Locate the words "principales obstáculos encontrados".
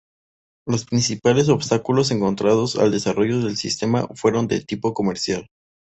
0.85-2.75